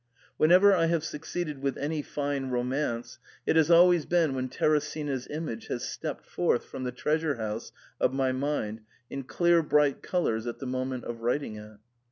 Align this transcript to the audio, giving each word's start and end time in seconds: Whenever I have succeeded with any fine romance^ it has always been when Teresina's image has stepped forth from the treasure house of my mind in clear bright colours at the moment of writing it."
Whenever 0.37 0.73
I 0.73 0.87
have 0.87 1.03
succeeded 1.03 1.61
with 1.61 1.77
any 1.77 2.01
fine 2.01 2.49
romance^ 2.49 3.19
it 3.45 3.55
has 3.55 3.69
always 3.69 4.07
been 4.07 4.33
when 4.33 4.49
Teresina's 4.49 5.27
image 5.27 5.67
has 5.67 5.87
stepped 5.87 6.25
forth 6.25 6.65
from 6.65 6.85
the 6.85 6.91
treasure 6.91 7.35
house 7.35 7.71
of 7.99 8.11
my 8.11 8.31
mind 8.31 8.81
in 9.11 9.21
clear 9.21 9.61
bright 9.61 10.01
colours 10.01 10.47
at 10.47 10.57
the 10.57 10.65
moment 10.65 11.03
of 11.03 11.21
writing 11.21 11.57
it." 11.57 11.77